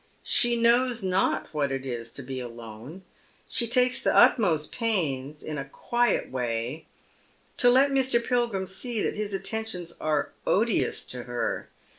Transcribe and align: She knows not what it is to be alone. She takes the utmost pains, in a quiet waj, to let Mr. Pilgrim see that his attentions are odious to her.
She 0.23 0.55
knows 0.55 1.03
not 1.03 1.53
what 1.53 1.71
it 1.71 1.85
is 1.85 2.11
to 2.13 2.23
be 2.23 2.39
alone. 2.39 3.03
She 3.47 3.67
takes 3.67 4.01
the 4.01 4.15
utmost 4.15 4.71
pains, 4.71 5.43
in 5.43 5.59
a 5.59 5.65
quiet 5.65 6.31
waj, 6.31 6.85
to 7.57 7.69
let 7.69 7.91
Mr. 7.91 8.19
Pilgrim 8.25 8.65
see 8.65 8.99
that 9.03 9.15
his 9.15 9.31
attentions 9.35 9.93
are 10.01 10.31
odious 10.47 11.03
to 11.03 11.25
her. 11.25 11.69